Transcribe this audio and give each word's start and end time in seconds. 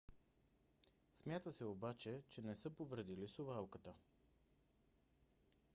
смята 1.13 1.51
се 1.51 1.65
обаче 1.65 2.21
че 2.29 2.41
не 2.41 2.55
са 2.55 2.69
повредили 2.69 3.27
совалката 3.27 3.93